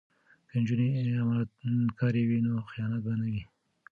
که 0.49 0.55
نجونې 0.61 0.87
امانتکارې 1.21 2.23
وي 2.29 2.39
نو 2.45 2.53
خیانت 2.71 2.99
به 3.05 3.11
نه 3.19 3.27
وي. 3.31 3.43